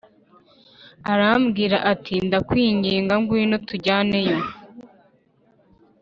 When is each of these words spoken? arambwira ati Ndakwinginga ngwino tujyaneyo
arambwira 1.11 1.77
ati 1.91 2.13
Ndakwinginga 2.27 3.13
ngwino 3.21 3.57
tujyaneyo 3.67 4.39